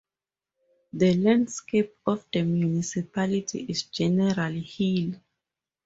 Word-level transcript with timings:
The 0.93 1.13
landscape 1.13 1.95
of 2.07 2.25
the 2.33 2.41
municipality 2.41 3.67
is 3.69 3.83
generally 3.83 4.61
hilly. 4.61 5.21